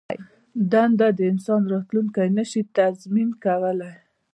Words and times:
دنده 0.71 1.07
د 1.17 1.19
انسان 1.31 1.61
راتلوونکی 1.73 2.27
نه 2.37 2.43
شي 2.49 2.61
تضمین 2.77 3.29
کولای. 3.43 3.95